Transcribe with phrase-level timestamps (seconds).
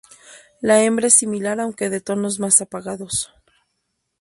[0.61, 3.29] La hembra es similar aunque de tonos más apagados.